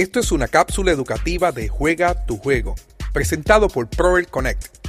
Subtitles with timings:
[0.00, 2.74] Esto es una cápsula educativa de Juega tu Juego,
[3.12, 4.79] presentado por Proel Connect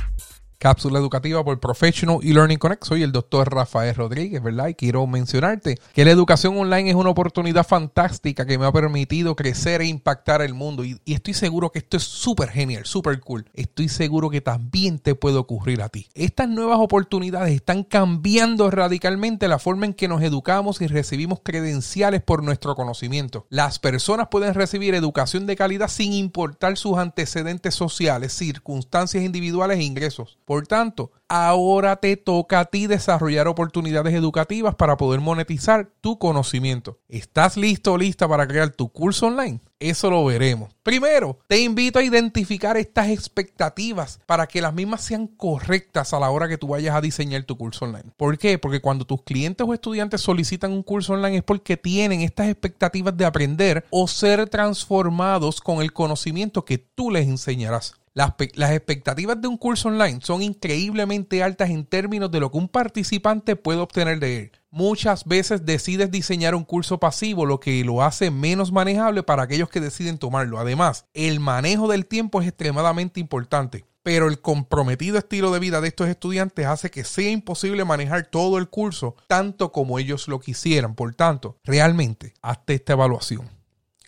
[0.61, 2.83] Cápsula educativa por Professional e-Learning Connect.
[2.83, 4.67] Soy el doctor Rafael Rodríguez, ¿verdad?
[4.67, 9.35] Y quiero mencionarte que la educación online es una oportunidad fantástica que me ha permitido
[9.35, 10.85] crecer e impactar el mundo.
[10.85, 13.49] Y, estoy seguro que esto es súper genial, súper cool.
[13.55, 16.05] Estoy seguro que también te puede ocurrir a ti.
[16.13, 22.21] Estas nuevas oportunidades están cambiando radicalmente la forma en que nos educamos y recibimos credenciales
[22.21, 23.47] por nuestro conocimiento.
[23.49, 29.83] Las personas pueden recibir educación de calidad sin importar sus antecedentes sociales, circunstancias individuales e
[29.83, 30.37] ingresos.
[30.51, 36.99] Por tanto, ahora te toca a ti desarrollar oportunidades educativas para poder monetizar tu conocimiento.
[37.07, 39.61] ¿Estás listo o lista para crear tu curso online?
[39.79, 40.75] Eso lo veremos.
[40.83, 46.29] Primero, te invito a identificar estas expectativas para que las mismas sean correctas a la
[46.29, 48.11] hora que tú vayas a diseñar tu curso online.
[48.17, 48.59] ¿Por qué?
[48.59, 53.15] Porque cuando tus clientes o estudiantes solicitan un curso online es porque tienen estas expectativas
[53.15, 58.00] de aprender o ser transformados con el conocimiento que tú les enseñarás.
[58.13, 62.67] Las, expectativas de un curso online son increíblemente altas en términos de lo que un
[62.67, 64.51] participante puede obtener de él.
[64.69, 69.69] Muchas veces decides diseñar un curso pasivo, lo que lo hace menos manejable para aquellos
[69.69, 70.59] que deciden tomarlo.
[70.59, 75.89] Además, el manejo del tiempo es extremadamente importante pero el comprometido estilo de vida de
[75.89, 80.95] estos estudiantes hace que sea imposible manejar todo el curso tanto como ellos lo quisieran.
[80.95, 83.47] Por tanto, realmente, hazte esta evaluación.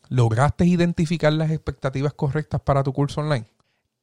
[0.10, 3.46] ¿Lograste identificar las expectativas correctas para tu curso online?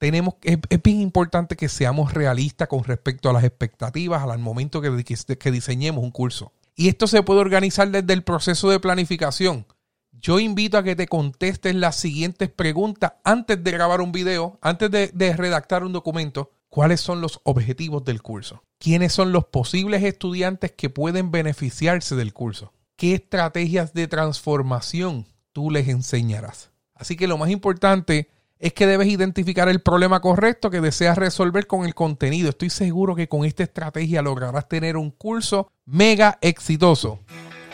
[0.01, 5.05] Tenemos, es, bien importante que seamos realistas con respecto a las expectativas al momento que,
[5.39, 6.53] que diseñemos un curso.
[6.75, 9.67] Y esto se puede organizar desde el proceso de planificación.
[10.12, 14.91] Yo invito a que te contestes las siguientes preguntas antes de grabar un video, antes
[14.91, 16.51] de redactar un documento.
[16.71, 18.65] ¿Cuáles son los objetivos del curso?
[18.78, 22.73] ¿Quiénes son los posibles estudiantes que pueden beneficiarse del curso?
[22.97, 26.71] ¿Qué estrategias de transformación tú les enseñarás?
[26.95, 31.66] Así que lo más importante es que debes identificar el problema correcto que deseas resolver
[31.66, 32.50] con el contenido.
[32.50, 37.21] Estoy seguro que con esta estrategia lograrás tener un curso mega exitoso.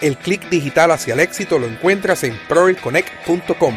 [0.01, 3.75] El clic digital hacia el éxito lo encuentras en proelconnect.com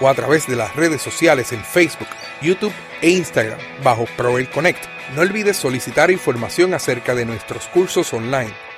[0.00, 2.08] o a través de las redes sociales en Facebook,
[2.40, 4.84] YouTube e Instagram bajo ProelConnect.
[5.16, 8.71] No olvides solicitar información acerca de nuestros cursos online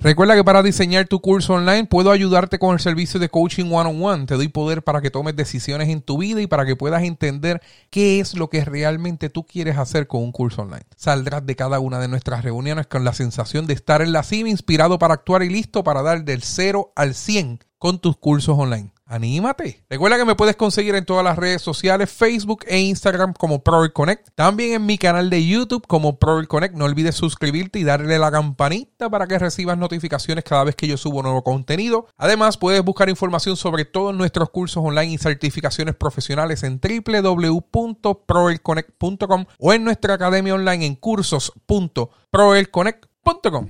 [0.00, 3.90] Recuerda que para diseñar tu curso online puedo ayudarte con el servicio de coaching one
[3.90, 4.26] on one.
[4.26, 7.60] Te doy poder para que tomes decisiones en tu vida y para que puedas entender
[7.90, 10.86] qué es lo que realmente tú quieres hacer con un curso online.
[10.94, 14.48] Saldrás de cada una de nuestras reuniones con la sensación de estar en la cima,
[14.48, 18.92] inspirado para actuar y listo para dar del 0 al 100 con tus cursos online.
[19.08, 19.82] Anímate.
[19.88, 23.94] Recuerda que me puedes conseguir en todas las redes sociales, Facebook e Instagram como Proel
[23.94, 24.28] Connect.
[24.34, 26.74] También en mi canal de YouTube como Proel Connect.
[26.74, 30.98] No olvides suscribirte y darle la campanita para que recibas notificaciones cada vez que yo
[30.98, 32.06] subo nuevo contenido.
[32.18, 39.72] Además, puedes buscar información sobre todos nuestros cursos online y certificaciones profesionales en www.proelconnect.com o
[39.72, 43.68] en nuestra academia online en cursos.proelconnect.com.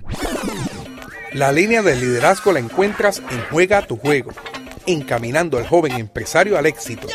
[1.32, 4.32] La línea de liderazgo la encuentras en Juega tu Juego
[4.88, 7.06] encaminando al joven empresario al éxito.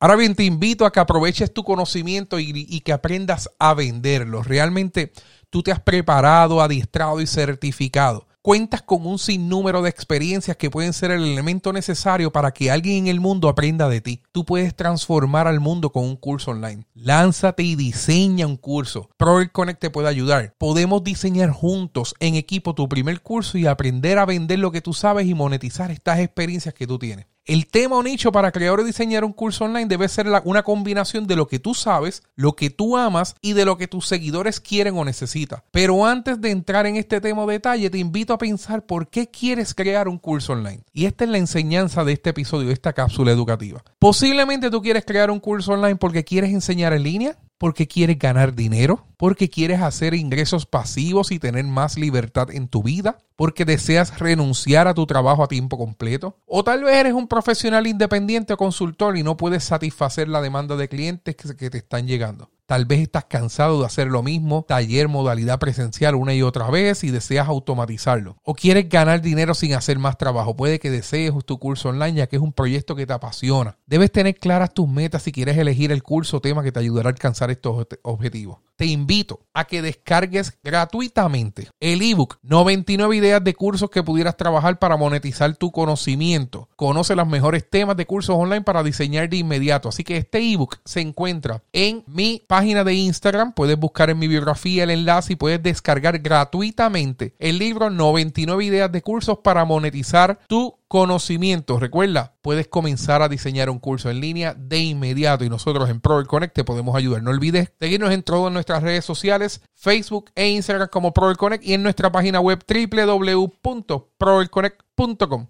[0.00, 4.42] Ahora bien, te invito a que aproveches tu conocimiento y, que aprendas a venderlo.
[4.42, 5.12] Realmente
[5.50, 10.92] tú te has preparado, adiestrado y certificado cuentas con un sinnúmero de experiencias que pueden
[10.92, 14.20] ser el elemento necesario para que alguien en el mundo aprenda de ti.
[14.32, 16.84] Tú puedes transformar al mundo con un curso online.
[16.92, 19.08] Lánzate y diseña un curso.
[19.16, 20.52] Proel Connect te puede ayudar.
[20.58, 24.92] Podemos diseñar juntos en equipo tu primer curso y aprender a vender lo que tú
[24.92, 27.24] sabes y monetizar estas experiencias que tú tienes.
[27.46, 31.26] El tema o nicho para crear o diseñar un curso online debe ser una combinación
[31.26, 34.60] de lo que tú sabes, lo que tú amas y de lo que tus seguidores
[34.60, 35.60] quieren o necesitan.
[35.70, 39.28] Pero antes de entrar en este tema o detalle, te invito a pensar por qué
[39.28, 40.84] quieres crear un curso online.
[40.94, 43.84] Y esta es la enseñanza de este episodio, de esta cápsula educativa.
[43.98, 48.54] Posiblemente tú quieres crear un curso online porque quieres enseñar en línea, porque quieres ganar
[48.54, 54.18] dinero, porque quieres hacer ingresos pasivos y tener más libertad en tu vida, porque deseas
[54.18, 58.58] renunciar a tu trabajo a tiempo completo, o tal vez eres un profesional independiente o
[58.58, 62.50] consultor y no puedes satisfacer la demanda de clientes que, te están llegando.
[62.66, 67.04] Tal vez estás cansado de hacer lo mismo, taller, modalidad presencial una y otra vez
[67.04, 68.38] y deseas automatizarlo.
[68.42, 70.56] O quieres ganar dinero sin hacer más trabajo.
[70.56, 73.76] Puede que desees tu curso online ya que es un proyecto que te apasiona.
[73.86, 77.10] Debes tener claras tus metas si quieres elegir el curso o tema que te ayudará
[77.10, 83.54] a alcanzar estos objetivos te invito a que descargues gratuitamente el ebook 99 ideas de
[83.54, 86.68] cursos que pudieras trabajar para monetizar tu conocimiento.
[86.76, 89.88] Conoce los mejores temas de cursos online para diseñar de inmediato.
[89.88, 94.18] Así que este ebook se encuentra en mi página página de Instagram, puedes buscar en
[94.20, 99.64] mi biografía el enlace y puedes descargar gratuitamente el libro 99 ideas de cursos para
[99.64, 101.80] monetizar tu conocimiento.
[101.80, 106.24] Recuerda, puedes comenzar a diseñar un curso en línea de inmediato y nosotros en Pro
[106.24, 107.24] Connect te podemos ayudar.
[107.24, 111.74] No olvides seguirnos en todas nuestras redes sociales, Facebook e Instagram como Pro Connect y
[111.74, 115.48] en nuestra página web www.proelconnect.com.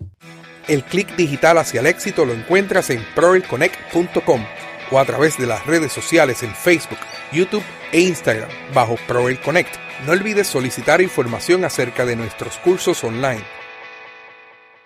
[0.69, 4.41] El clic digital hacia el éxito lo encuentras en proelconnect.com
[4.91, 6.99] o a través de las redes sociales en Facebook,
[7.33, 9.75] YouTube e Instagram bajo Proel Connect.
[10.07, 13.45] No olvides solicitar información acerca de nuestros cursos online